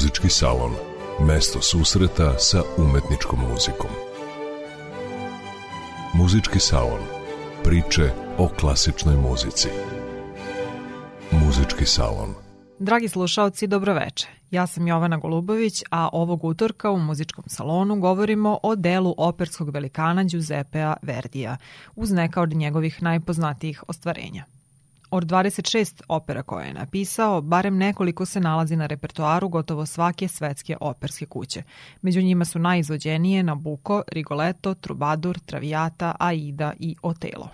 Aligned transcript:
Muzički 0.00 0.28
salon. 0.28 0.72
Mesto 1.26 1.62
susreta 1.62 2.38
sa 2.38 2.62
umetničkom 2.78 3.38
muzikom. 3.52 3.90
Muzički 6.14 6.60
salon. 6.60 7.00
Priče 7.64 8.12
o 8.38 8.48
klasičnoj 8.48 9.16
muzici. 9.16 9.68
Muzički 11.30 11.86
salon. 11.86 12.34
Dragi 12.78 13.08
slušaoci, 13.08 13.66
dobroveče. 13.66 14.28
Ja 14.50 14.66
sam 14.66 14.88
Jovana 14.88 15.16
Golubović, 15.16 15.82
a 15.90 16.08
ovog 16.12 16.44
utorka 16.44 16.90
u 16.90 16.98
muzičkom 16.98 17.44
salonu 17.46 18.00
govorimo 18.00 18.58
o 18.62 18.76
delu 18.76 19.14
operskog 19.18 19.70
velikana 19.70 20.24
Giuseppea 20.24 20.96
Verdija, 21.02 21.56
uz 21.96 22.10
neka 22.10 22.42
od 22.42 22.50
njegovih 22.52 23.02
najpoznatijih 23.02 23.84
ostvarenja. 23.88 24.44
Od 25.10 25.24
26 25.24 26.02
opera 26.08 26.42
koje 26.42 26.66
je 26.66 26.74
napisao, 26.74 27.40
barem 27.40 27.76
nekoliko 27.76 28.26
se 28.26 28.40
nalazi 28.40 28.76
na 28.76 28.86
repertoaru 28.86 29.48
gotovo 29.48 29.86
svake 29.86 30.28
svetske 30.28 30.76
operske 30.80 31.26
kuće. 31.26 31.62
Među 32.02 32.22
njima 32.22 32.44
su 32.44 32.58
najizvođenije 32.58 33.42
Nabucco, 33.42 34.02
Rigoletto, 34.12 34.74
Trubadur, 34.74 35.38
Traviata, 35.38 36.14
Aida 36.18 36.72
i 36.78 36.96
Otelo. 37.02 37.48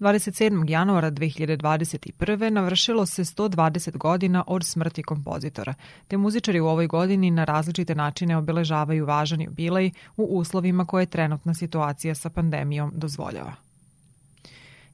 27. 0.00 0.70
januara 0.70 1.10
2021. 1.10 2.50
navršilo 2.50 3.06
se 3.06 3.24
120 3.24 3.96
godina 3.96 4.44
od 4.46 4.64
smrti 4.64 5.02
kompozitora, 5.02 5.74
te 6.08 6.16
muzičari 6.16 6.60
u 6.60 6.66
ovoj 6.66 6.86
godini 6.86 7.30
na 7.30 7.44
različite 7.44 7.94
načine 7.94 8.36
obeležavaju 8.36 9.06
važan 9.06 9.40
jubilej 9.40 9.90
u 10.16 10.22
uslovima 10.22 10.84
koje 10.84 11.06
trenutna 11.06 11.54
situacija 11.54 12.14
sa 12.14 12.30
pandemijom 12.30 12.92
dozvoljava. 12.94 13.61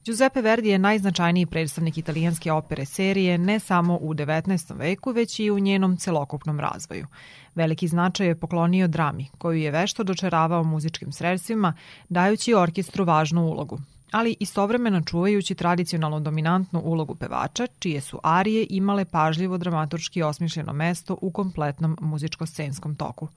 Giuseppe 0.09 0.41
Verdi 0.41 0.69
je 0.69 0.79
najznačajniji 0.79 1.45
predstavnik 1.45 1.97
italijanske 1.97 2.51
opere 2.51 2.85
serije 2.85 3.37
ne 3.37 3.59
samo 3.59 3.97
u 4.01 4.13
19. 4.13 4.77
veku, 4.77 5.11
već 5.11 5.39
i 5.39 5.51
u 5.51 5.59
njenom 5.59 5.97
celokupnom 5.97 6.59
razvoju. 6.59 7.07
Veliki 7.55 7.87
značaj 7.87 8.27
je 8.27 8.39
poklonio 8.39 8.87
drami, 8.87 9.27
koju 9.37 9.57
je 9.59 9.71
vešto 9.71 10.03
dočaravao 10.03 10.63
muzičkim 10.63 11.11
sredstvima, 11.11 11.73
dajući 12.09 12.53
orkestru 12.53 13.05
važnu 13.05 13.41
ulogu, 13.41 13.79
ali 14.11 14.35
istovremeno 14.39 15.01
čuvajući 15.01 15.55
tradicionalno 15.55 16.19
dominantnu 16.19 16.81
ulogu 16.83 17.15
pevača, 17.15 17.67
čije 17.79 18.01
su 18.01 18.19
arije 18.23 18.67
imale 18.69 19.05
pažljivo 19.05 19.57
dramaturški 19.57 20.23
osmišljeno 20.23 20.73
mesto 20.73 21.17
u 21.21 21.31
kompletnom 21.31 21.97
muzičko-scenskom 22.01 22.95
toku. 22.95 23.27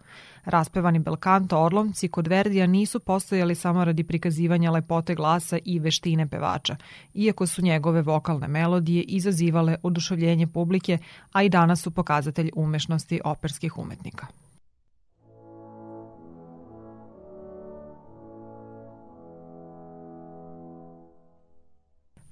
Raspevani 0.45 0.99
belkanto 0.99 1.59
orlomci 1.63 2.09
kod 2.09 2.27
Verdija 2.27 2.67
nisu 2.67 3.01
postojali 3.01 3.55
samo 3.55 3.85
radi 3.85 4.05
prikazivanja 4.05 4.71
lepote 4.71 5.15
glasa 5.15 5.59
i 5.65 5.79
veštine 5.79 6.29
pevača, 6.29 6.77
iako 7.15 7.47
su 7.47 7.63
njegove 7.63 8.03
vokalne 8.03 8.49
melodije 8.49 9.03
izazivale 9.03 9.77
oduševljenje 9.83 10.47
publike, 10.47 10.99
a 11.33 11.43
i 11.43 11.49
danas 11.49 11.83
su 11.83 11.91
pokazatelj 11.91 12.51
umešnosti 12.55 13.21
operskih 13.25 13.79
umetnika. 13.79 14.27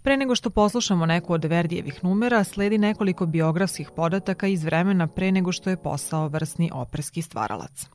Pre 0.02 0.16
nego 0.16 0.34
što 0.34 0.50
poslušamo 0.50 1.06
neku 1.06 1.32
od 1.32 1.44
Verdijevih 1.44 2.04
numera, 2.04 2.44
sledi 2.44 2.78
nekoliko 2.78 3.26
biografskih 3.26 3.90
podataka 3.96 4.46
iz 4.46 4.64
vremena 4.64 5.06
pre 5.06 5.32
nego 5.32 5.52
što 5.52 5.70
je 5.70 5.82
postao 5.82 6.28
vrsni 6.28 6.70
operski 6.74 7.22
stvaralac. 7.22 7.86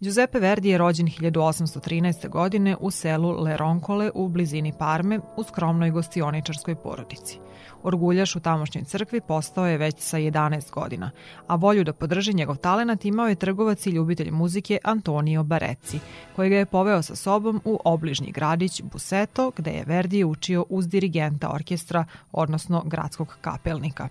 Giuseppe 0.00 0.38
Verdi 0.38 0.68
je 0.68 0.78
rođen 0.78 1.06
1813. 1.06 2.28
godine 2.28 2.76
u 2.80 2.90
selu 2.90 3.30
Leroncole 3.42 4.10
u 4.14 4.28
blizini 4.28 4.72
Parme 4.78 5.20
u 5.36 5.42
skromnoj 5.42 5.90
gostioničarskoj 5.90 6.74
porodici. 6.74 7.38
Orguljaš 7.82 8.36
u 8.36 8.40
tamošnjoj 8.40 8.84
crkvi 8.84 9.20
postao 9.20 9.66
je 9.66 9.78
već 9.78 9.94
sa 9.98 10.18
11 10.18 10.70
godina, 10.70 11.10
a 11.46 11.54
volju 11.54 11.84
da 11.84 11.92
podrži 11.92 12.34
njegov 12.34 12.56
talenat 12.56 13.04
imao 13.04 13.28
je 13.28 13.34
trgovac 13.34 13.86
i 13.86 13.90
ljubitelj 13.90 14.30
muzike 14.30 14.78
Antonio 14.84 15.42
Bareci, 15.42 15.98
koji 16.36 16.50
ga 16.50 16.56
je 16.56 16.66
poveo 16.66 17.02
sa 17.02 17.16
sobom 17.16 17.60
u 17.64 17.78
obližnji 17.84 18.32
gradić 18.32 18.82
Buseto, 18.82 19.52
gde 19.56 19.70
je 19.70 19.84
Verdi 19.84 20.24
učio 20.24 20.64
uz 20.68 20.88
dirigenta 20.88 21.50
orkestra, 21.52 22.04
odnosno 22.32 22.82
gradskog 22.86 23.36
kapelnika. 23.40 24.08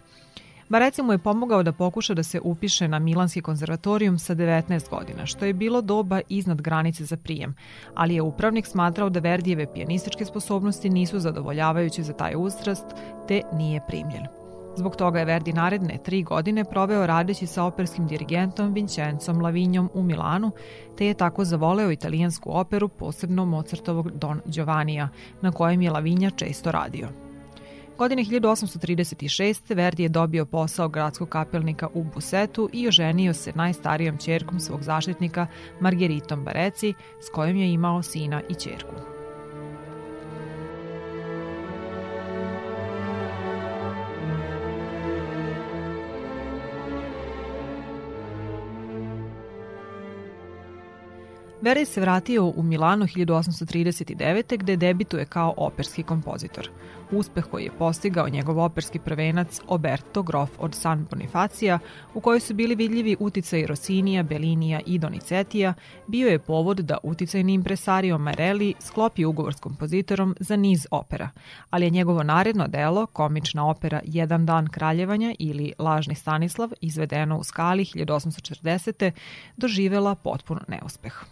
Bareci 0.69 1.01
mu 1.01 1.11
je 1.11 1.17
pomogao 1.17 1.63
da 1.63 1.71
pokuša 1.71 2.13
da 2.13 2.23
se 2.23 2.39
upiše 2.43 2.87
na 2.87 2.99
Milanski 2.99 3.41
konzervatorijum 3.41 4.19
sa 4.19 4.35
19 4.35 4.89
godina, 4.89 5.25
što 5.25 5.45
je 5.45 5.53
bilo 5.53 5.81
doba 5.81 6.21
iznad 6.29 6.61
granice 6.61 7.05
za 7.05 7.17
prijem, 7.17 7.55
ali 7.95 8.15
je 8.15 8.21
upravnik 8.21 8.65
smatrao 8.65 9.09
da 9.09 9.19
Verdijeve 9.19 9.73
pijanističke 9.73 10.25
sposobnosti 10.25 10.89
nisu 10.89 11.19
zadovoljavajuće 11.19 12.03
za 12.03 12.13
taj 12.13 12.33
uzrast, 12.37 12.85
te 13.27 13.41
nije 13.53 13.81
primljen. 13.87 14.25
Zbog 14.77 14.95
toga 14.95 15.19
je 15.19 15.25
Verdi 15.25 15.53
naredne 15.53 15.97
tri 16.03 16.23
godine 16.23 16.63
proveo 16.63 17.07
radeći 17.07 17.47
sa 17.47 17.63
operskim 17.63 18.07
dirigentom 18.07 18.73
Vincencom 18.73 19.41
Lavinjom 19.41 19.89
u 19.93 20.03
Milanu, 20.03 20.51
te 20.97 21.05
je 21.05 21.13
tako 21.13 21.45
zavoleo 21.45 21.91
italijansku 21.91 22.57
operu, 22.57 22.87
posebno 22.87 23.45
Mozartovog 23.45 24.11
Don 24.11 24.41
Giovannija, 24.45 25.09
na 25.41 25.51
kojem 25.51 25.81
je 25.81 25.91
Lavinja 25.91 26.29
često 26.29 26.71
radio. 26.71 27.24
Godine 27.97 28.23
1836. 28.23 29.75
Verdi 29.75 30.03
je 30.03 30.09
dobio 30.09 30.45
posao 30.45 30.89
gradskog 30.89 31.29
kapelnika 31.29 31.87
u 31.93 32.03
Busetu 32.03 32.69
i 32.73 32.87
oženio 32.87 33.33
se 33.33 33.51
najstarijom 33.55 34.17
čerkom 34.17 34.59
svog 34.59 34.83
zaštitnika 34.83 35.47
Margeritom 35.79 36.43
Bareci, 36.43 36.93
s 37.21 37.29
kojom 37.29 37.57
je 37.57 37.73
imao 37.73 38.03
sina 38.03 38.41
i 38.49 38.55
čerku. 38.55 39.14
Verdi 51.65 51.85
se 51.85 52.01
vratio 52.01 52.45
u 52.45 52.63
Milano 52.63 53.05
1839. 53.05 54.57
gde 54.57 54.75
debituje 54.75 55.25
kao 55.25 55.53
operski 55.57 56.03
kompozitor. 56.03 56.69
Uspeh 57.11 57.45
koji 57.51 57.63
je 57.63 57.71
postigao 57.71 58.29
njegov 58.29 58.59
operski 58.59 58.99
prvenac 58.99 59.61
Oberto 59.67 60.23
Grof 60.23 60.49
od 60.59 60.75
San 60.75 61.05
Bonifacija, 61.09 61.79
u 62.13 62.21
kojoj 62.21 62.39
su 62.39 62.53
bili 62.53 62.75
vidljivi 62.75 63.15
uticaj 63.19 63.65
Rosinija, 63.65 64.23
Bellinija 64.23 64.79
i 64.85 64.99
Donizetija, 64.99 65.73
bio 66.07 66.27
je 66.27 66.39
povod 66.39 66.77
da 66.77 66.97
uticajni 67.03 67.53
impresario 67.53 68.17
Marelli 68.17 68.73
sklopi 68.79 69.25
ugovor 69.25 69.53
s 69.53 69.59
kompozitorom 69.59 70.35
za 70.39 70.55
niz 70.55 70.87
opera, 70.91 71.29
ali 71.69 71.85
je 71.85 71.89
njegovo 71.89 72.23
naredno 72.23 72.67
delo, 72.67 73.05
komična 73.05 73.69
opera 73.69 74.01
Jedan 74.03 74.45
dan 74.45 74.67
kraljevanja 74.67 75.35
ili 75.39 75.73
Lažni 75.79 76.15
Stanislav, 76.15 76.69
izvedeno 76.81 77.37
u 77.37 77.43
skali 77.43 77.85
1840. 77.85 79.11
doživela 79.57 80.15
potpuno 80.15 80.61
neuspeh. 80.67 81.25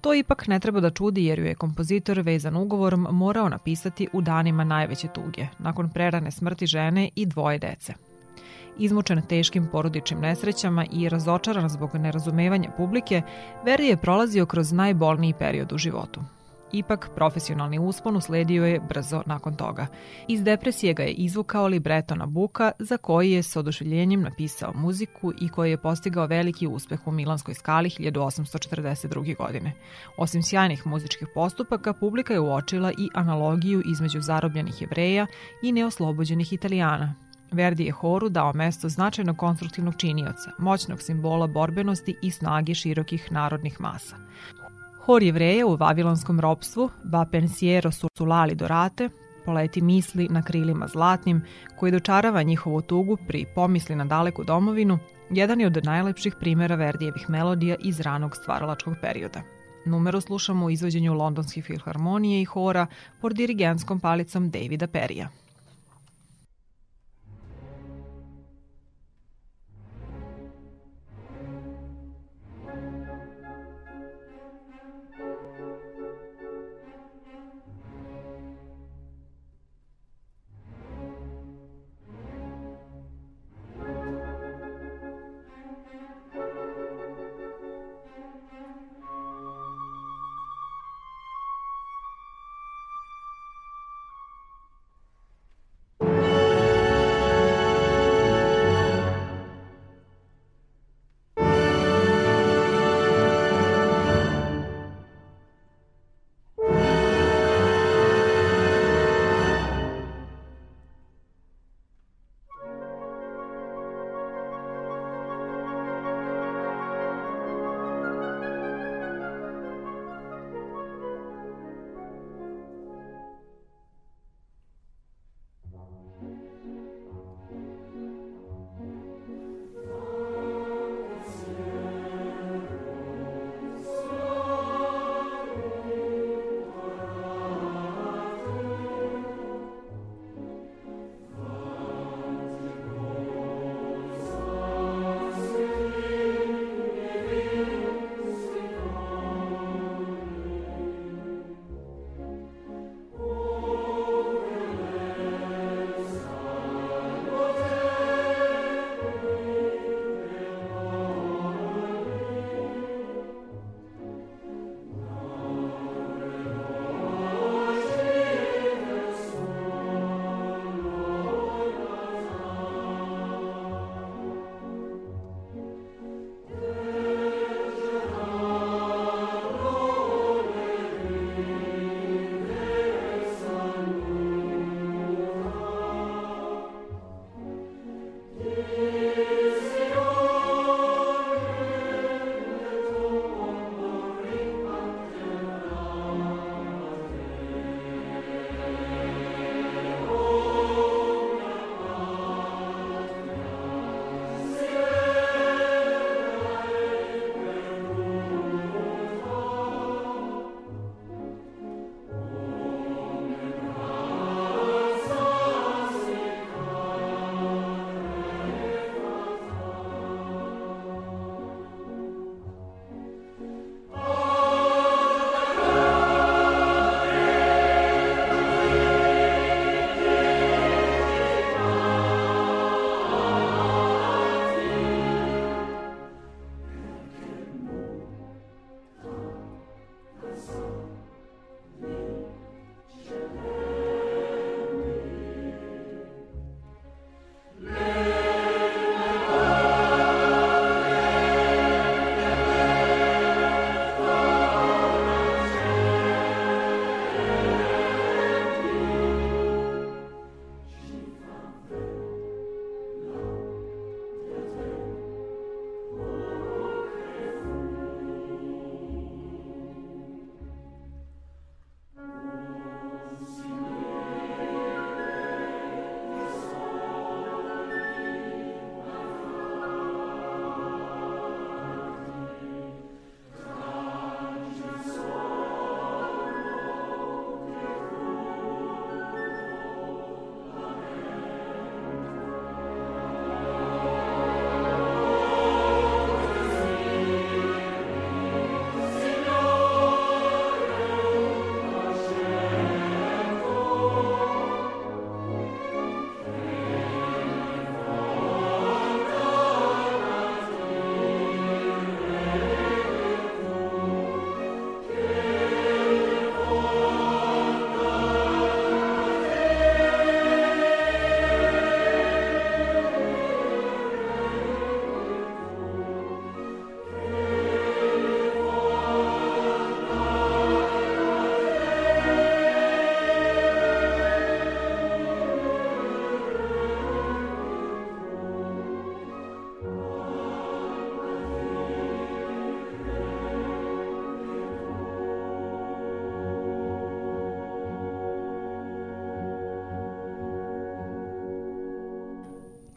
To 0.00 0.14
ipak 0.14 0.46
ne 0.46 0.60
treba 0.60 0.80
da 0.80 0.90
čudi 0.90 1.24
jer 1.24 1.38
ju 1.38 1.44
je 1.44 1.54
kompozitor 1.54 2.20
vezan 2.20 2.56
ugovorom 2.56 3.06
morao 3.10 3.48
napisati 3.48 4.08
u 4.12 4.20
danima 4.20 4.64
najveće 4.64 5.08
tuge, 5.08 5.46
nakon 5.58 5.90
prerane 5.90 6.30
smrti 6.30 6.66
žene 6.66 7.08
i 7.14 7.26
dvoje 7.26 7.58
dece. 7.58 7.94
Izmučen 8.78 9.22
teškim 9.22 9.68
porodičnim 9.72 10.20
nesrećama 10.20 10.86
i 10.92 11.08
razočaran 11.08 11.68
zbog 11.68 11.94
nerazumevanja 11.94 12.70
publike, 12.76 13.22
Verdi 13.64 13.86
je 13.86 13.96
prolazio 13.96 14.46
kroz 14.46 14.72
najbolniji 14.72 15.34
period 15.38 15.72
u 15.72 15.78
životu. 15.78 16.20
Ipak, 16.72 17.10
profesionalni 17.14 17.78
uspon 17.78 18.16
usledio 18.16 18.66
je 18.66 18.80
brzo 18.80 19.22
nakon 19.26 19.56
toga. 19.56 19.86
Iz 20.28 20.42
depresije 20.42 20.94
ga 20.94 21.02
je 21.02 21.12
izvukao 21.12 21.66
libreto 21.66 22.14
na 22.14 22.26
Buka, 22.26 22.72
za 22.78 22.96
koji 22.96 23.30
je 23.30 23.42
s 23.42 23.56
oduševljenjem 23.56 24.22
napisao 24.22 24.72
muziku 24.74 25.32
i 25.40 25.48
koji 25.48 25.70
je 25.70 25.82
postigao 25.82 26.26
veliki 26.26 26.66
uspeh 26.66 27.06
u 27.06 27.10
Milanskoj 27.10 27.54
skali 27.54 27.88
1842. 27.88 29.36
godine. 29.36 29.72
Osim 30.16 30.42
sjajnih 30.42 30.86
muzičkih 30.86 31.28
postupaka, 31.34 31.92
publika 31.92 32.32
je 32.32 32.40
uočila 32.40 32.90
i 32.90 33.08
analogiju 33.14 33.82
između 33.92 34.20
zarobljenih 34.20 34.82
jevreja 34.82 35.26
i 35.62 35.72
neoslobođenih 35.72 36.52
italijana, 36.52 37.14
Verdi 37.52 37.84
je 37.84 37.92
horu 37.92 38.28
dao 38.28 38.52
mesto 38.52 38.88
značajnog 38.88 39.36
konstruktivnog 39.36 39.96
činioca, 39.96 40.50
moćnog 40.58 41.02
simbola 41.02 41.46
borbenosti 41.46 42.16
i 42.22 42.30
snage 42.30 42.74
širokih 42.74 43.32
narodnih 43.32 43.80
masa. 43.80 44.16
Hor 45.08 45.22
jevreja 45.22 45.66
u 45.66 45.76
vavilonskom 45.76 46.40
ropstvu, 46.40 46.90
va 47.12 47.22
pensiero 47.32 47.90
sulali 47.90 48.54
dorate, 48.54 49.08
poleti 49.44 49.80
misli 49.80 50.26
na 50.30 50.42
krilima 50.42 50.86
zlatnim, 50.86 51.40
koji 51.78 51.92
dočarava 51.92 52.42
njihovu 52.42 52.82
tugu 52.82 53.16
pri 53.28 53.46
pomisli 53.54 53.96
na 53.96 54.04
daleku 54.04 54.44
domovinu, 54.44 54.98
jedan 55.30 55.60
je 55.60 55.66
od 55.66 55.80
najlepših 55.84 56.34
primera 56.40 56.74
Verdijevih 56.74 57.30
melodija 57.30 57.76
iz 57.80 58.00
ranog 58.00 58.36
stvaralačkog 58.36 58.94
perioda. 59.02 59.42
Numeru 59.84 60.20
slušamo 60.20 60.66
u 60.66 60.70
izvođenju 60.70 61.14
Londonske 61.14 61.62
filharmonije 61.62 62.42
i 62.42 62.44
hora 62.44 62.86
pod 63.20 63.32
dirigentskom 63.32 64.00
palicom 64.00 64.50
Davida 64.50 64.86
Perija. 64.86 65.28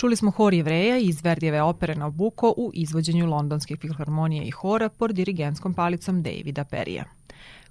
Čuli 0.01 0.15
smo 0.15 0.31
hor 0.31 0.53
jevreja 0.53 0.97
iz 0.97 1.23
Verdijeve 1.23 1.61
opere 1.61 1.95
Nabucco 1.95 2.53
u 2.57 2.71
izvođenju 2.73 3.25
Londonske 3.25 3.75
filharmonije 3.75 4.43
i 4.43 4.51
hora 4.51 4.89
pod 4.89 5.11
dirigenskom 5.11 5.73
palicom 5.73 6.23
Davida 6.23 6.63
Perija. 6.63 7.03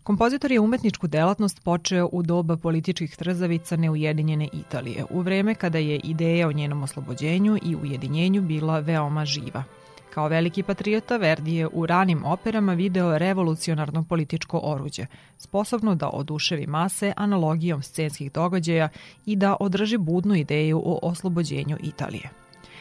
Kompozitor 0.02 0.52
je 0.52 0.60
umetničku 0.60 1.06
delatnost 1.06 1.64
počeo 1.64 2.08
u 2.12 2.22
doba 2.22 2.56
političkih 2.56 3.16
trzavica 3.16 3.76
neujedinjene 3.76 4.48
Italije, 4.52 5.04
u 5.10 5.20
vreme 5.20 5.54
kada 5.54 5.78
je 5.78 6.00
ideja 6.04 6.48
o 6.48 6.52
njenom 6.52 6.82
oslobođenju 6.82 7.58
i 7.62 7.76
ujedinjenju 7.76 8.42
bila 8.42 8.78
veoma 8.78 9.24
živa. 9.24 9.64
Kao 10.14 10.28
veliki 10.28 10.62
patriota, 10.62 11.16
Verdi 11.16 11.54
je 11.54 11.68
u 11.72 11.86
ranim 11.86 12.24
operama 12.24 12.74
video 12.74 13.18
revolucionarno 13.18 14.04
političko 14.04 14.60
oruđe, 14.62 15.06
sposobno 15.38 15.94
da 15.94 16.08
oduševi 16.08 16.66
mase 16.66 17.12
analogijom 17.16 17.82
scenskih 17.82 18.32
događaja 18.32 18.88
i 19.26 19.36
da 19.36 19.56
održi 19.60 19.96
budnu 19.96 20.34
ideju 20.34 20.82
o 20.84 20.98
oslobođenju 21.02 21.76
Italije. 21.82 22.30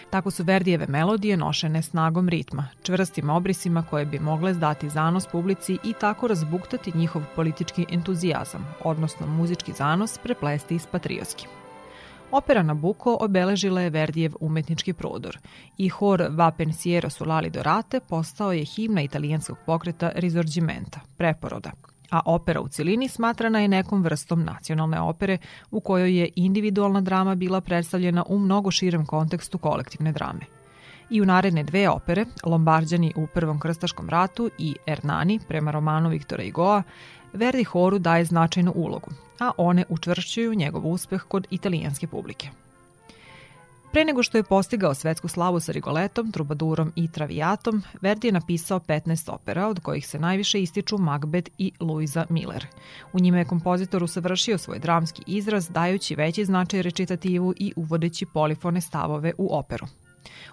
Tako 0.09 0.31
su 0.31 0.43
Verdijeve 0.43 0.85
melodije 0.87 1.37
nošene 1.37 1.81
snagom 1.81 2.29
ritma, 2.29 2.67
čvrstim 2.83 3.29
obrisima 3.29 3.83
koje 3.89 4.05
bi 4.05 4.19
mogle 4.19 4.53
zdati 4.53 4.89
zanos 4.89 5.27
publici 5.27 5.77
i 5.83 5.93
tako 5.93 6.27
razbuktati 6.27 6.97
njihov 6.97 7.21
politički 7.35 7.85
entuzijazam, 7.89 8.67
odnosno 8.83 9.27
muzički 9.27 9.73
zanos 9.73 10.17
preplesti 10.23 10.79
s 10.79 10.87
patriotskim. 10.87 11.49
Opera 12.31 12.63
Nabucco 12.63 13.17
obeležila 13.19 13.81
je 13.81 13.89
Verdijev 13.89 14.33
umetnički 14.39 14.93
prodor 14.93 15.37
i 15.77 15.89
hor 15.89 16.27
Va 16.29 16.51
pensiero 16.51 17.09
su 17.09 17.25
Lali 17.25 17.49
Dorate 17.49 17.99
postao 17.99 18.53
je 18.53 18.65
himna 18.65 19.01
italijanskog 19.01 19.57
pokreta 19.65 20.11
Risorgimenta, 20.15 20.99
preporoda, 21.17 21.71
a 22.11 22.21
opera 22.25 22.61
u 22.61 22.67
cilini 22.67 23.07
smatrana 23.07 23.59
je 23.59 23.67
nekom 23.67 24.03
vrstom 24.03 24.43
nacionalne 24.43 25.01
opere 25.01 25.37
u 25.71 25.79
kojoj 25.79 26.19
je 26.19 26.29
individualna 26.35 27.01
drama 27.01 27.35
bila 27.35 27.61
predstavljena 27.61 28.23
u 28.27 28.39
mnogo 28.39 28.71
širem 28.71 29.05
kontekstu 29.05 29.57
kolektivne 29.57 30.11
drame. 30.11 30.41
I 31.09 31.21
u 31.21 31.25
naredne 31.25 31.63
dve 31.63 31.89
opere, 31.89 32.25
Lombarđani 32.45 33.13
u 33.15 33.27
Prvom 33.27 33.59
krstaškom 33.59 34.09
ratu 34.09 34.49
i 34.57 34.75
Ernani 34.85 35.39
prema 35.47 35.71
romanu 35.71 36.09
Viktora 36.09 36.43
Igoa, 36.43 36.83
Verdi 37.33 37.63
horu 37.63 37.99
daje 37.99 38.25
značajnu 38.25 38.71
ulogu, 38.75 39.11
a 39.39 39.51
one 39.57 39.85
učvršćuju 39.89 40.55
njegov 40.55 40.87
uspeh 40.87 41.21
kod 41.27 41.47
italijanske 41.49 42.07
publike. 42.07 42.49
Pre 43.91 44.05
nego 44.05 44.23
što 44.23 44.37
je 44.37 44.43
postigao 44.43 44.93
svetsku 44.93 45.27
slavu 45.27 45.59
sa 45.59 45.71
Rigoletom, 45.71 46.31
Trubadurom 46.31 46.91
i 46.95 47.07
Travijatom, 47.11 47.83
Verdi 48.01 48.27
je 48.27 48.31
napisao 48.31 48.79
15 48.79 49.31
opera, 49.33 49.67
od 49.67 49.79
kojih 49.79 50.07
se 50.07 50.19
najviše 50.19 50.61
ističu 50.61 50.97
Macbeth 50.97 51.51
i 51.57 51.71
Luisa 51.79 52.25
Miller. 52.29 52.67
U 53.13 53.19
njima 53.19 53.37
je 53.37 53.45
kompozitor 53.45 54.03
usavršio 54.03 54.57
svoj 54.57 54.79
dramski 54.79 55.23
izraz, 55.27 55.69
dajući 55.69 56.15
veći 56.15 56.45
značaj 56.45 56.81
recitativu 56.81 57.53
i 57.57 57.73
uvodeći 57.75 58.25
polifone 58.25 58.81
stavove 58.81 59.33
u 59.37 59.57
operu. 59.57 59.87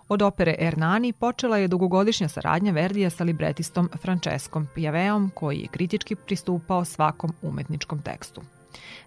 Od 0.09 0.23
opere 0.23 0.55
Ernani 0.59 1.13
počela 1.13 1.57
je 1.59 1.69
dugogodišnja 1.69 2.29
saradnja 2.29 2.73
Verdija 2.73 3.11
sa 3.11 3.25
libretistom 3.25 3.89
Franceskom 4.03 4.67
Pijaveom, 4.75 5.31
koji 5.35 5.59
je 5.59 5.69
kritički 5.69 6.15
pristupao 6.15 6.85
svakom 6.85 7.33
umetničkom 7.43 8.03
tekstu. 8.03 8.43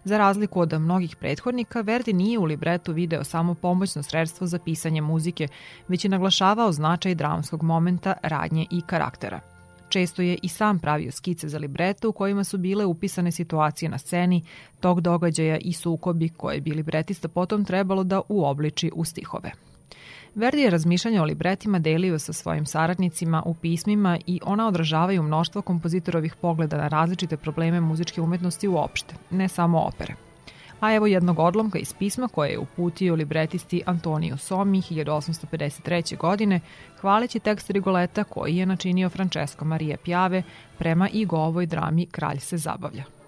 Za 0.04 0.18
razliku 0.18 0.60
od 0.60 0.80
mnogih 0.80 1.16
prethodnika, 1.16 1.80
Verdi 1.80 2.12
nije 2.12 2.38
u 2.38 2.44
libretu 2.44 2.92
video 2.92 3.24
samo 3.24 3.54
pomoćno 3.54 4.02
sredstvo 4.02 4.46
za 4.46 4.58
pisanje 4.58 5.00
muzike, 5.00 5.48
već 5.88 6.04
je 6.04 6.08
naglašavao 6.08 6.72
značaj 6.72 7.14
dramskog 7.14 7.62
momenta, 7.62 8.14
radnje 8.22 8.66
i 8.70 8.82
karaktera. 8.86 9.40
Često 9.88 10.22
je 10.22 10.38
i 10.42 10.48
sam 10.48 10.78
pravio 10.78 11.12
skice 11.12 11.48
za 11.48 11.58
libreto 11.58 12.08
u 12.08 12.12
kojima 12.12 12.44
su 12.44 12.58
bile 12.58 12.84
upisane 12.84 13.32
situacije 13.32 13.88
na 13.88 13.98
sceni, 13.98 14.44
tog 14.80 15.00
događaja 15.00 15.58
i 15.58 15.72
sukobi 15.72 16.28
koje 16.28 16.60
bi 16.60 16.70
libretista 16.70 17.28
potom 17.28 17.64
trebalo 17.64 18.04
da 18.04 18.20
uobliči 18.28 18.90
u 18.94 19.04
stihove. 19.04 19.52
Verdi 20.34 20.62
je 20.62 20.70
razmišljanja 20.70 21.22
o 21.22 21.24
libretima 21.24 21.78
delio 21.78 22.18
sa 22.18 22.32
svojim 22.32 22.66
saradnicima 22.66 23.42
u 23.46 23.54
pismima 23.54 24.18
i 24.26 24.40
ona 24.44 24.68
odražavaju 24.68 25.22
mnoštvo 25.22 25.62
kompozitorovih 25.62 26.34
pogleda 26.34 26.76
na 26.76 26.88
različite 26.88 27.36
probleme 27.36 27.80
muzičke 27.80 28.20
umetnosti 28.20 28.68
uopšte, 28.68 29.14
ne 29.30 29.48
samo 29.48 29.80
opere. 29.80 30.14
A 30.80 30.94
evo 30.94 31.06
jednog 31.06 31.38
odlomka 31.38 31.78
iz 31.78 31.94
pisma 31.98 32.28
koje 32.28 32.50
je 32.50 32.58
uputio 32.58 33.14
libretisti 33.14 33.82
Antonio 33.86 34.36
Somi 34.36 34.82
1853. 34.82 36.16
godine, 36.16 36.60
hvaleći 37.00 37.38
tekst 37.38 37.70
Rigoleta 37.70 38.24
koji 38.24 38.56
je 38.56 38.66
načinio 38.66 39.08
Francesco 39.08 39.64
Maria 39.64 39.96
Piave 40.04 40.42
prema 40.78 41.08
Igovoj 41.08 41.66
drami 41.66 42.06
Kralj 42.06 42.38
se 42.38 42.56
zabavlja. 42.56 43.19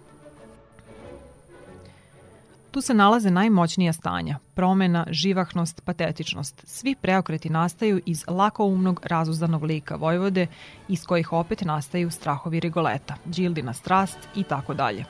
Tu 2.73 2.81
se 2.81 2.95
nalaze 2.95 3.31
najmoćnija 3.31 3.93
stanja, 3.93 4.39
promena, 4.55 5.07
živahnost, 5.11 5.85
patetičnost. 5.85 6.63
Svi 6.67 6.95
preokreti 6.95 7.51
nastaju 7.51 8.01
iz 8.07 8.25
lakoumnog, 8.29 9.01
razuzdanog 9.05 9.63
lika 9.63 9.97
Vojvode, 9.97 10.47
iz 10.89 11.05
kojih 11.05 11.33
opet 11.33 11.61
nastaju 11.61 12.11
strahovi 12.11 12.61
Rigoleta, 12.61 13.15
Đildina 13.25 13.73
strast 13.73 14.19
i 14.37 14.43
tako 14.43 14.75
dalje 14.75 15.05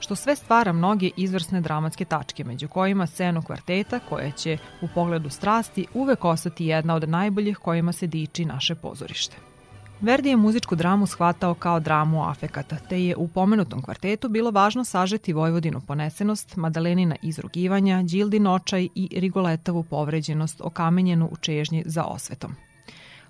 što 0.00 0.16
sve 0.16 0.36
stvara 0.36 0.72
mnoge 0.72 1.10
izvrsne 1.16 1.60
dramatske 1.60 2.04
tačke, 2.04 2.44
među 2.44 2.68
kojima 2.68 3.06
scenu 3.06 3.42
kvarteta 3.42 3.98
koja 4.08 4.30
će 4.30 4.58
u 4.82 4.88
pogledu 4.94 5.30
strasti 5.30 5.86
uvek 5.94 6.24
ostati 6.24 6.66
jedna 6.66 6.94
od 6.94 7.08
najboljih 7.08 7.58
kojima 7.58 7.92
se 7.92 8.06
diči 8.06 8.44
naše 8.44 8.74
pozorište. 8.74 9.53
Verdi 10.00 10.28
je 10.28 10.36
muzičku 10.36 10.76
dramu 10.76 11.06
shvatao 11.06 11.54
kao 11.54 11.80
dramu 11.80 12.22
afekata, 12.22 12.76
te 12.88 13.04
je 13.04 13.16
u 13.16 13.28
pomenutom 13.28 13.82
kvartetu 13.82 14.28
bilo 14.28 14.50
važno 14.50 14.84
sažeti 14.84 15.32
Vojvodinu 15.32 15.80
ponesenost, 15.80 16.56
Madalenina 16.56 17.16
izrugivanja, 17.22 18.02
Đildin 18.02 18.46
očaj 18.46 18.88
i 18.94 19.08
Rigoletovu 19.20 19.82
povređenost 19.82 20.60
okamenjenu 20.60 21.28
u 21.32 21.36
čežnji 21.36 21.82
za 21.86 22.04
osvetom. 22.04 22.54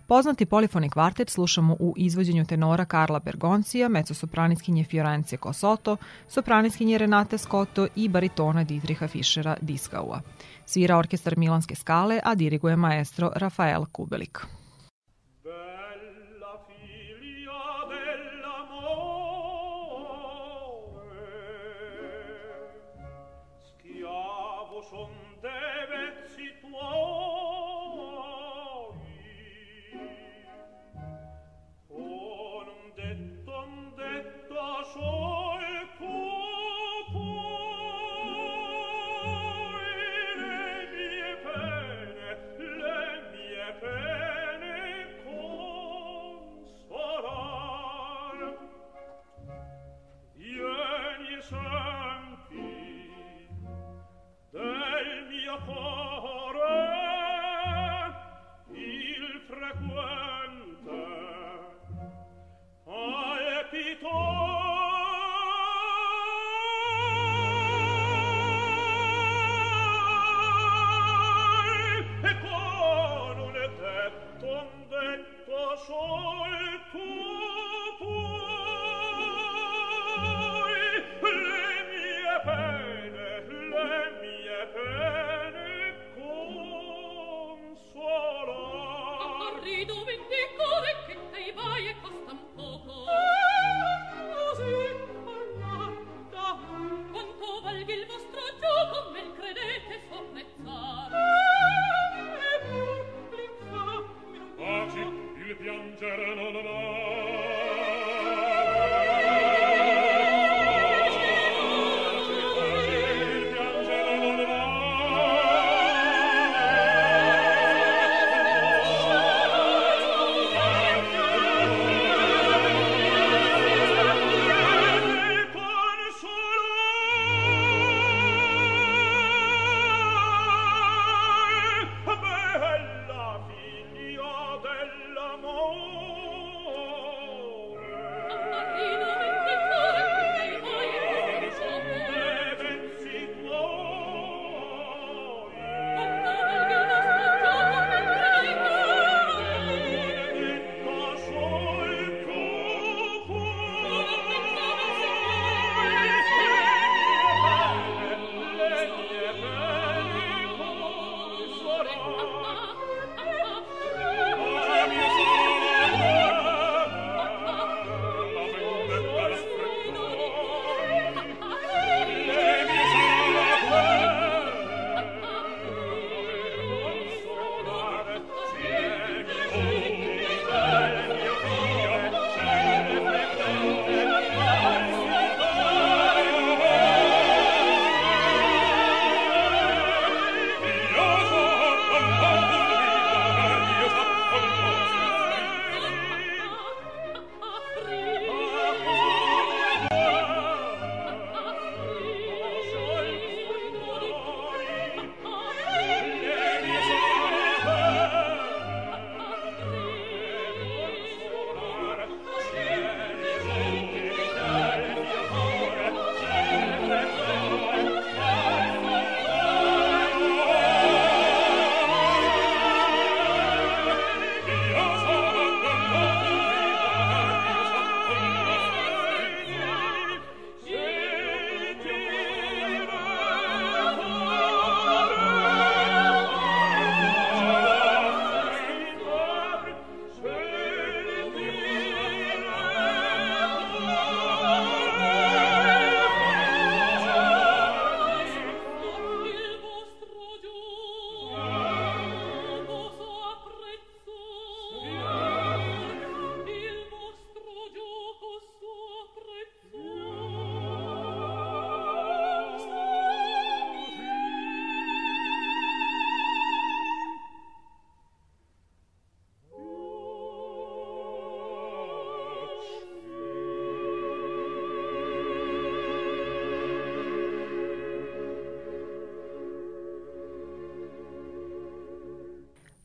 Poznati 0.06 0.47
polifoni 0.47 0.90
kvartet 0.90 1.30
slušamo 1.30 1.76
u 1.80 1.94
izvođenju 1.97 2.44
tenora 2.44 2.85
Karla 2.85 3.18
Bergoncija, 3.18 3.88
mezzosopraniskinje 3.88 4.85
Fiorence 4.85 5.37
Kosoto, 5.37 5.97
sopraniskinje 6.28 6.99
Renate 6.99 7.38
Scotto 7.38 7.87
i 7.97 8.09
baritona 8.09 8.64
Dietricha 8.64 9.09
Fischera 9.09 9.56
Diskaua. 9.61 10.21
Svira 10.66 10.97
orkestar 10.99 11.38
Milanske 11.38 11.75
skale, 11.75 12.21
a 12.25 12.35
diriguje 12.35 12.76
maestro 12.76 13.33
Rafael 13.37 13.85
Kubelik. 13.92 14.47
profonde. 24.94 25.33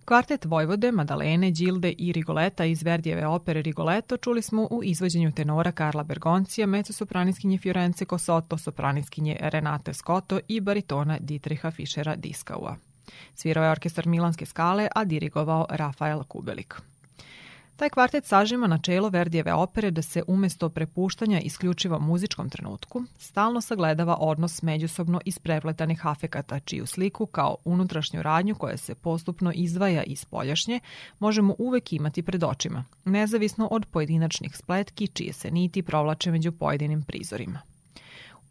Kvartet 0.10 0.45
Vojvode, 0.45 0.91
Madalene, 0.91 1.52
Đilde 1.52 1.93
i 1.98 2.12
Rigoleta 2.12 2.65
iz 2.65 2.84
Verdijeve 2.84 3.28
opere 3.28 3.62
Rigoletto 3.62 4.17
čuli 4.17 4.41
smo 4.41 4.67
u 4.72 4.84
izvođenju 4.84 5.32
tenora 5.32 5.72
Karla 5.72 6.04
Bergoncija, 6.04 6.67
mecosopraniskinje 6.67 7.58
Fiorence 7.58 8.06
Cosotto, 8.06 8.58
sopraniskinje 8.58 9.38
Renate 9.39 9.93
Scotto 9.93 10.39
i 10.48 10.60
baritona 10.60 11.17
Dietricha 11.19 11.72
Fischera 11.72 12.15
Diskaua. 12.15 12.76
Svirao 13.36 13.63
je 13.63 13.72
orkestar 13.72 14.08
Milanske 14.08 14.45
skale, 14.45 14.88
a 14.95 15.04
dirigovao 15.04 15.65
Rafael 15.69 16.24
Kubelik. 16.24 16.76
Taj 17.79 17.89
kvartet 17.89 18.25
sažima 18.25 18.67
načelo 18.67 19.09
Verdijeve 19.09 19.53
opere 19.53 19.91
da 19.91 20.01
se 20.01 20.23
umesto 20.27 20.69
prepuštanja 20.69 21.39
isključivo 21.39 21.99
muzičkom 21.99 22.49
trenutku, 22.49 23.03
stalno 23.17 23.61
sagledava 23.61 24.17
odnos 24.19 24.61
međusobno 24.61 25.21
isprepletanih 25.25 26.05
afekata, 26.05 26.59
čiju 26.59 26.85
sliku 26.85 27.25
kao 27.25 27.57
unutrašnju 27.65 28.21
radnju 28.21 28.55
koja 28.55 28.77
se 28.77 28.95
postupno 28.95 29.51
izdvaja 29.55 30.03
iz 30.03 30.25
poljašnje, 30.25 30.79
možemo 31.19 31.55
uvek 31.57 31.93
imati 31.93 32.23
pred 32.23 32.43
očima, 32.43 32.85
nezavisno 33.05 33.67
od 33.71 33.85
pojedinačnih 33.85 34.57
spletki 34.57 35.07
čije 35.07 35.33
se 35.33 35.51
niti 35.51 35.83
provlače 35.83 36.31
među 36.31 36.51
pojedinim 36.51 37.03
prizorima. 37.03 37.59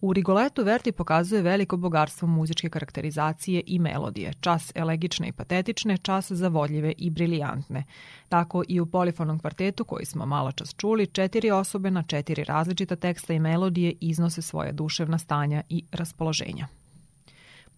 U 0.01 0.13
Rigoletu 0.13 0.65
Verdi 0.65 0.93
pokazuje 0.93 1.43
veliko 1.43 1.77
bogatstvo 1.77 2.29
muzičke 2.29 2.69
karakterizacije 2.69 3.63
i 3.67 3.79
melodije, 3.79 4.33
čas 4.41 4.73
elegične 4.75 5.29
i 5.29 5.33
patetične, 5.33 5.97
čas 5.97 6.33
zavodljive 6.33 6.93
i 6.99 7.11
briljantne. 7.11 7.85
Tako 8.29 8.63
i 8.69 8.81
u 8.81 8.87
polifonom 8.87 9.39
kvartetu 9.39 9.85
koji 9.85 10.07
smo 10.07 10.27
malo 10.27 10.53
čas 10.53 10.75
čuli, 10.77 11.07
četiri 11.07 11.51
osobe 11.51 11.91
na 11.91 12.03
četiri 12.03 12.45
različita 12.45 12.97
teksta 12.97 13.33
i 13.33 13.41
melodije 13.41 13.95
iznose 14.01 14.43
svoje 14.43 14.73
duševna 14.73 15.19
stanja 15.19 15.63
i 15.69 15.85
raspoloženja. 15.93 16.69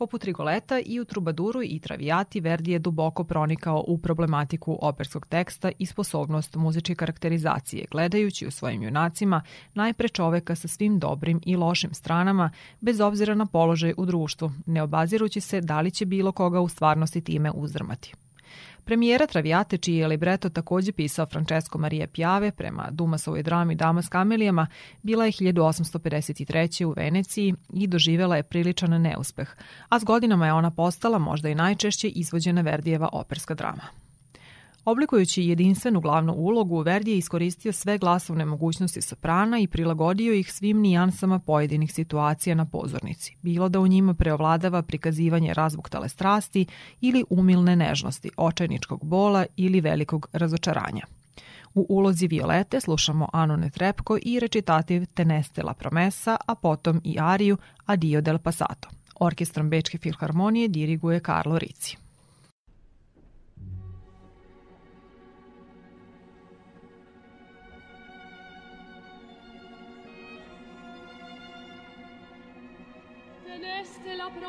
Poput 0.00 0.24
Rigoleta 0.24 0.80
i 0.86 1.00
u 1.00 1.04
Trubaduru 1.04 1.62
i 1.62 1.78
Travijati 1.78 2.40
Verdi 2.40 2.70
je 2.70 2.78
duboko 2.78 3.24
pronikao 3.24 3.84
u 3.86 3.98
problematiku 3.98 4.78
operskog 4.82 5.26
teksta 5.26 5.70
i 5.78 5.86
sposobnost 5.86 6.56
muzičke 6.56 6.94
karakterizacije, 6.94 7.84
gledajući 7.90 8.46
u 8.46 8.50
svojim 8.50 8.82
junacima 8.82 9.42
najpre 9.74 10.08
čoveka 10.08 10.54
sa 10.54 10.68
svim 10.68 10.98
dobrim 10.98 11.40
i 11.46 11.56
lošim 11.56 11.94
stranama, 11.94 12.50
bez 12.80 13.00
obzira 13.00 13.34
na 13.34 13.46
položaj 13.46 13.94
u 13.96 14.06
društvu, 14.06 14.52
ne 14.66 14.82
obazirući 14.82 15.40
se 15.40 15.60
da 15.60 15.80
li 15.80 15.90
će 15.90 16.06
bilo 16.06 16.32
koga 16.32 16.60
u 16.60 16.68
stvarnosti 16.68 17.20
time 17.20 17.50
uzdrmati. 17.50 18.14
Premijera 18.84 19.26
Traviate, 19.26 19.78
čiji 19.78 19.96
je 19.96 20.08
libreto 20.08 20.48
takođe 20.48 20.92
pisao 20.92 21.26
Francesco 21.26 21.78
Maria 21.78 22.06
Piave 22.06 22.52
prema 22.52 22.88
Dumasovoj 22.90 23.42
drami 23.42 23.74
Dama 23.74 24.02
s 24.02 24.08
kamelijama, 24.08 24.66
bila 25.02 25.24
je 25.26 25.32
1853. 25.32 26.84
u 26.84 26.90
Veneciji 26.96 27.54
i 27.72 27.86
doživela 27.86 28.36
je 28.36 28.42
priličan 28.42 29.02
neuspeh, 29.02 29.48
a 29.88 30.00
s 30.00 30.04
godinama 30.04 30.46
je 30.46 30.52
ona 30.52 30.70
postala 30.70 31.18
možda 31.18 31.48
i 31.48 31.54
najčešće 31.54 32.08
izvođena 32.08 32.60
Verdijeva 32.60 33.08
operska 33.12 33.54
drama. 33.54 33.82
Oblikujući 34.84 35.42
jedinstvenu 35.42 36.00
glavnu 36.00 36.32
ulogu, 36.32 36.80
Verdi 36.80 37.10
je 37.10 37.18
iskoristio 37.18 37.72
sve 37.72 37.98
glasovne 37.98 38.44
mogućnosti 38.44 39.02
soprana 39.02 39.58
i 39.58 39.66
prilagodio 39.66 40.34
ih 40.34 40.52
svim 40.52 40.80
nijansama 40.80 41.38
pojedinih 41.38 41.92
situacija 41.92 42.54
na 42.54 42.64
pozornici, 42.64 43.36
bilo 43.42 43.68
da 43.68 43.80
u 43.80 43.86
njima 43.86 44.14
preovladava 44.14 44.82
prikazivanje 44.82 45.54
razbuktale 45.54 46.08
strasti 46.08 46.66
ili 47.00 47.24
umilne 47.30 47.76
nežnosti, 47.76 48.30
očajničkog 48.36 49.04
bola 49.04 49.46
ili 49.56 49.80
velikog 49.80 50.28
razočaranja. 50.32 51.06
U 51.74 51.86
ulozi 51.88 52.26
Violete 52.26 52.80
slušamo 52.80 53.28
Anu 53.32 53.56
Netrepko 53.56 54.18
i 54.22 54.40
recitativ 54.40 55.06
Teneste 55.14 55.62
la 55.62 55.74
promesa, 55.74 56.36
a 56.46 56.54
potom 56.54 57.00
i 57.04 57.16
ariju 57.20 57.56
Adio 57.86 58.20
del 58.20 58.38
Passato. 58.38 58.88
Orkestrom 59.20 59.70
Bečke 59.70 59.98
filharmonije 59.98 60.68
diriguje 60.68 61.20
Carlo 61.20 61.58
Ricci. 61.58 62.09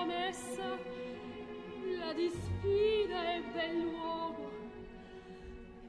Promessa, 0.01 0.79
la 1.99 2.13
disfida 2.13 3.35
ebbe 3.35 3.73
luogo. 3.73 4.51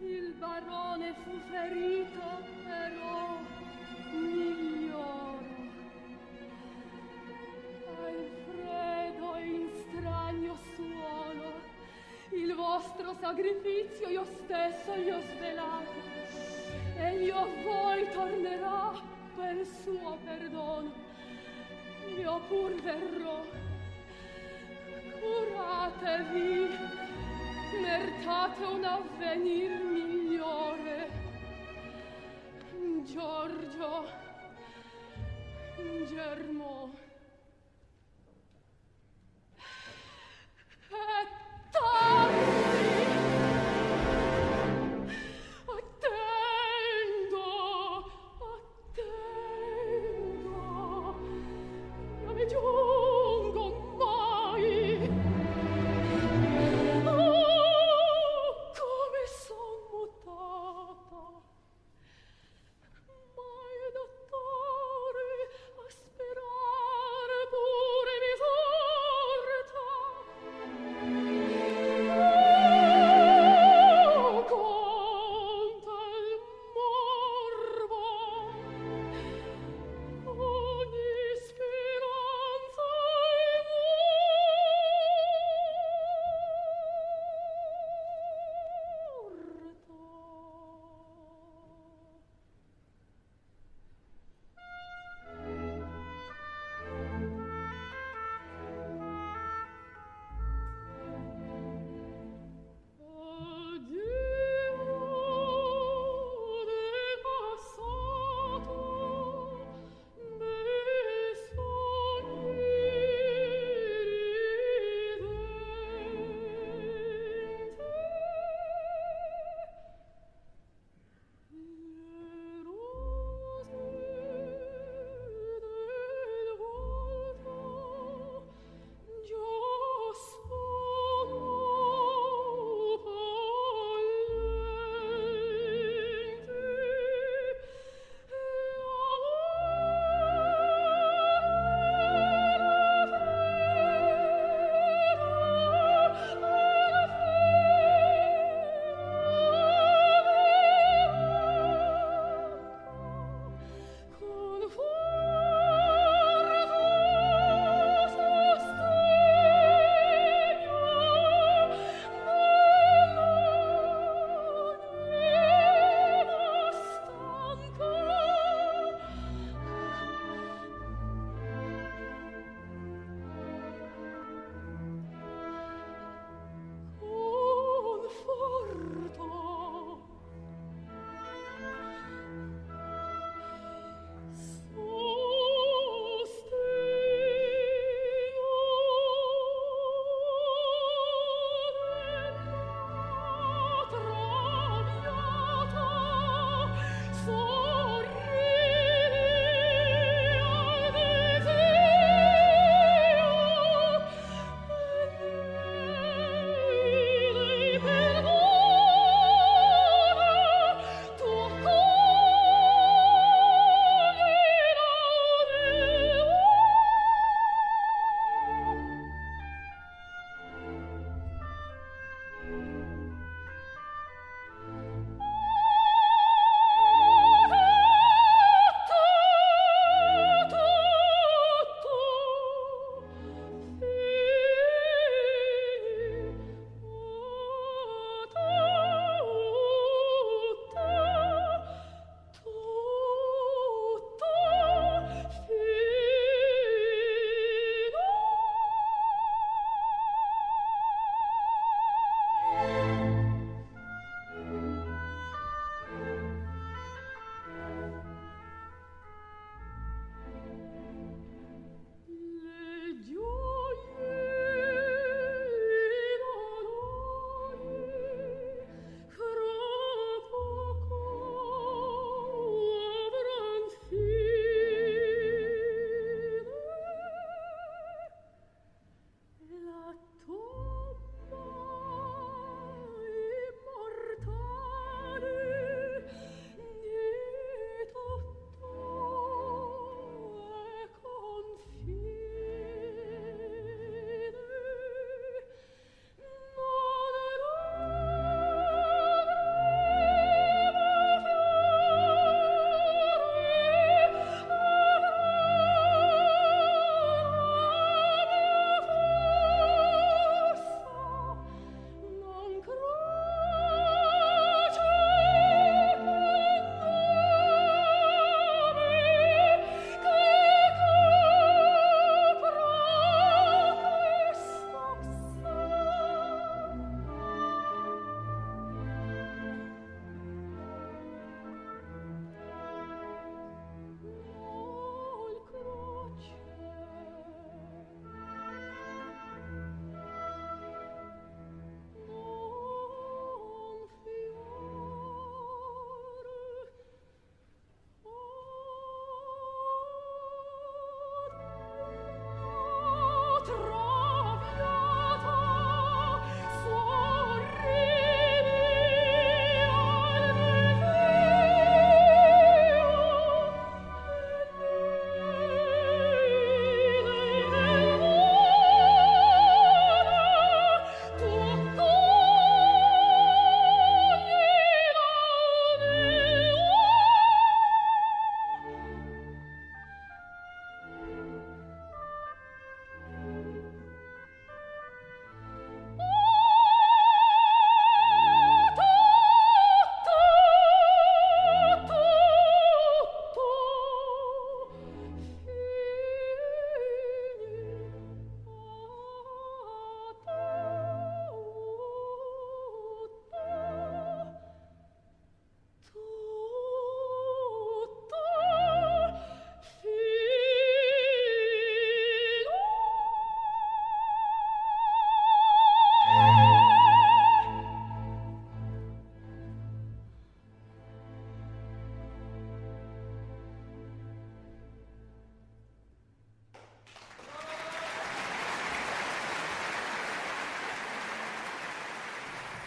Il 0.01 0.35
barone 0.35 1.15
fu 1.25 1.31
ferito, 1.51 2.21
però 2.63 3.41
miglioro. 4.11 5.41
Alfredo 8.05 9.37
in 9.39 9.69
strano 9.81 10.59
suono, 10.75 11.53
il 12.33 12.55
vostro 12.55 13.15
sacrificio 13.19 14.09
io 14.11 14.25
stesso 14.25 14.97
gli 14.97 15.09
ho 15.09 15.21
svelato, 15.21 16.01
e 16.99 17.25
io 17.25 17.37
a 17.37 17.47
voi 17.65 18.07
tornerà 18.13 18.93
per 19.37 19.67
suo 19.83 20.19
perdono 20.23 21.11
io 22.19 22.41
pur 22.49 22.75
verrò. 22.83 23.42
vi 26.31 26.69
mertate 27.81 28.65
un 28.65 28.85
avvenir 28.85 29.71
migliore. 29.85 31.11
Giorgio 33.05 34.07
Germo. 36.09 36.91
et 40.93 41.42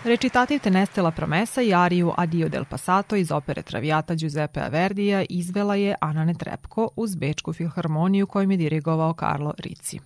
Recitativ 0.05 0.59
Teneste 0.59 1.01
la 1.01 1.11
promesa 1.11 1.61
i 1.61 1.73
ariju 1.73 2.11
Adio 2.17 2.47
del 2.49 2.65
Passato 2.65 3.15
iz 3.15 3.31
opere 3.31 3.61
Traviata 3.63 4.13
Giuseppe 4.15 4.69
Verdija 4.69 5.25
izvela 5.29 5.75
je 5.75 5.95
Ana 6.01 6.25
Netrepko 6.25 6.89
uz 6.95 7.15
Bečku 7.15 7.53
filharmoniju 7.53 8.27
kojim 8.27 8.51
je 8.51 8.57
dirigovao 8.57 9.13
Carlo 9.19 9.53
Ricci. 9.57 9.99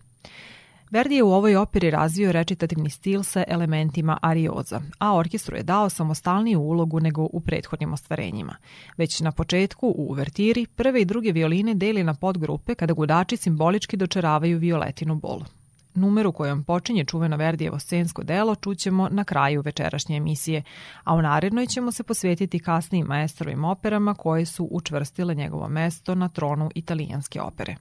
Verdi 0.92 1.16
je 1.16 1.24
u 1.24 1.32
ovoj 1.32 1.56
operi 1.56 1.90
razvio 1.90 2.32
recitativni 2.32 2.90
stil 2.90 3.24
sa 3.24 3.44
elementima 3.48 4.18
arioza, 4.22 4.82
a 5.00 5.16
orkestru 5.16 5.58
je 5.58 5.64
dao 5.64 5.90
samostalniju 5.90 6.60
ulogu 6.60 7.00
nego 7.00 7.28
u 7.32 7.40
prethodnim 7.40 7.94
ostvarenjima. 7.94 8.56
Već 8.98 9.20
na 9.20 9.32
početku, 9.32 9.88
u 9.88 10.12
uvertiri, 10.12 10.66
prve 10.66 11.02
i 11.02 11.06
druge 11.06 11.32
violine 11.32 11.74
deli 11.74 12.04
na 12.04 12.14
podgrupe 12.14 12.76
kada 12.76 12.94
gudači 12.94 13.38
simbolički 13.38 13.98
dočaravaju 13.98 14.58
violetinu 14.58 15.16
bolu. 15.16 15.59
Numeru 15.96 16.32
kojom 16.32 16.64
počinje 16.64 17.06
čuveno 17.06 17.38
Verdijevo 17.38 17.80
scensko 17.80 18.24
delo 18.24 18.56
čućemo 18.56 19.10
na 19.12 19.24
kraju 19.24 19.62
večerašnje 19.62 20.18
emisije, 20.18 20.64
a 21.04 21.16
u 21.16 21.22
narednoj 21.22 21.66
ćemo 21.66 21.92
se 21.92 22.04
posvetiti 22.04 22.60
kasnijim 22.60 23.08
maestrovim 23.08 23.66
operama 23.66 24.14
koje 24.14 24.46
su 24.46 24.68
učvrstile 24.72 25.36
njegovo 25.36 25.68
mesto 25.68 26.16
na 26.16 26.30
tronu 26.30 26.72
italijanske 26.76 27.42
opere. 27.42 27.76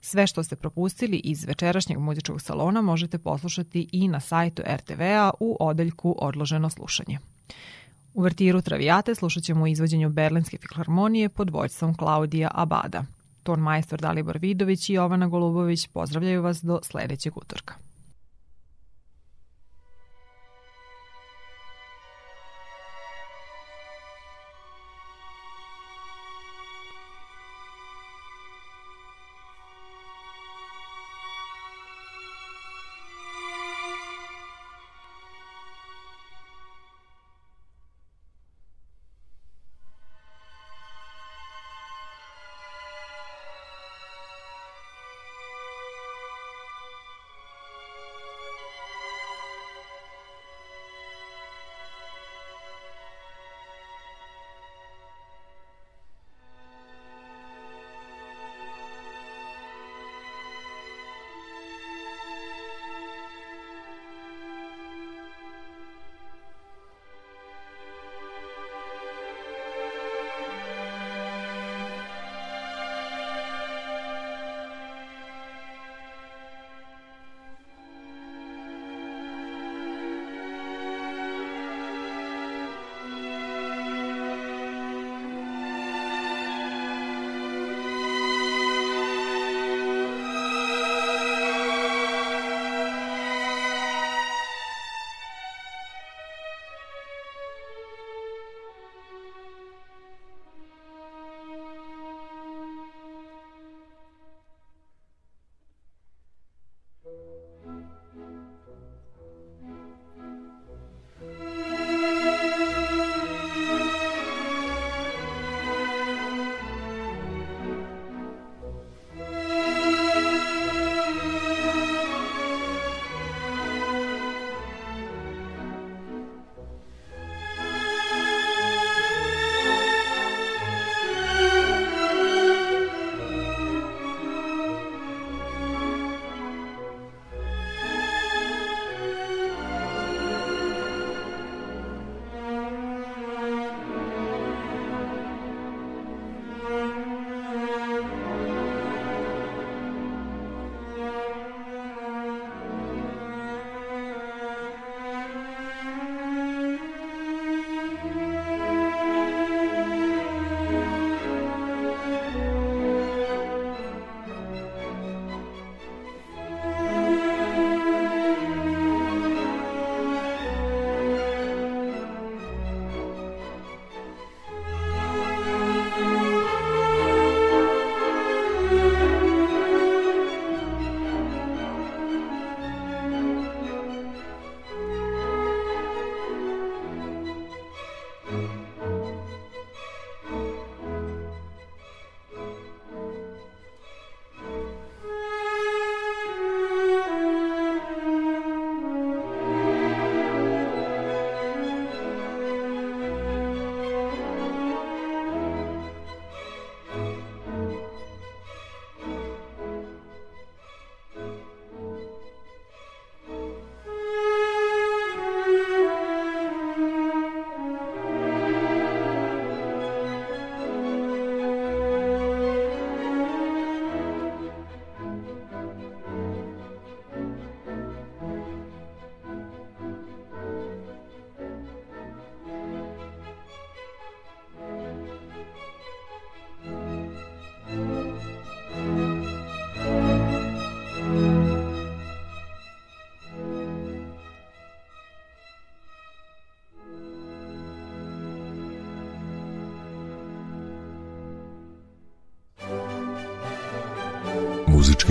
Sve 0.00 0.26
što 0.26 0.42
ste 0.42 0.56
propustili 0.56 1.16
iz 1.16 1.44
večerašnjeg 1.44 1.98
muzičkog 1.98 2.42
salona 2.42 2.82
možete 2.82 3.18
poslušati 3.18 3.88
i 3.92 4.08
na 4.08 4.20
sajtu 4.20 4.62
RTV-a 4.74 5.30
u 5.40 5.56
odeljku 5.60 6.16
Odloženo 6.18 6.70
slušanje. 6.70 7.18
Uvertiru 8.14 8.62
Travijate 8.62 9.14
slušat 9.14 9.42
ćemo 9.42 9.64
u 9.64 9.66
izvođenju 9.66 10.10
Berlinske 10.10 10.58
filharmonije 10.58 11.28
pod 11.28 11.50
vojstvom 11.50 11.94
Klaudija 11.94 12.50
Abada– 12.54 13.04
ton 13.44 13.60
majstor 13.60 14.00
Dalibor 14.00 14.38
Vidović 14.38 14.90
i 14.90 14.92
Jovana 14.92 15.28
Golubović 15.28 15.86
pozdravljaju 15.86 16.42
vas 16.42 16.62
do 16.62 16.80
sledećeg 16.82 17.36
utorka. 17.36 17.83